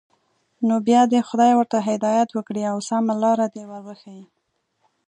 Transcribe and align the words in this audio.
نو 0.67 0.75
بیا 0.87 1.01
دې 1.11 1.19
خدای 1.29 1.51
ورته 1.55 1.77
هدایت 1.87 2.29
وکړي 2.33 2.63
او 2.71 2.77
سمه 2.89 3.13
لاره 3.23 3.45
دې 3.55 3.63
ور 3.69 3.81
وښيي. 3.87 4.23